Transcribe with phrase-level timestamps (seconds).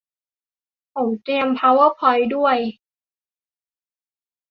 [0.93, 2.57] ผมเตรียม พาวเวอร์พอยท์ ด้วย